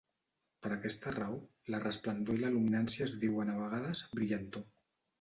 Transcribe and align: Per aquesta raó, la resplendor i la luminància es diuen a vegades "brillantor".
Per 0.63 0.71
aquesta 0.75 1.13
raó, 1.17 1.35
la 1.75 1.83
resplendor 1.85 2.39
i 2.39 2.43
la 2.47 2.51
luminància 2.57 3.07
es 3.11 3.17
diuen 3.27 3.55
a 3.57 3.63
vegades 3.63 4.07
"brillantor". 4.19 4.71